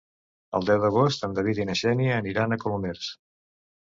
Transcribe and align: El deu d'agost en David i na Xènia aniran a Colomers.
El 0.59 0.63
deu 0.69 0.79
d'agost 0.85 1.27
en 1.27 1.35
David 1.39 1.59
i 1.63 1.67
na 1.71 1.75
Xènia 1.81 2.15
aniran 2.21 2.57
a 2.57 2.59
Colomers. 2.65 3.11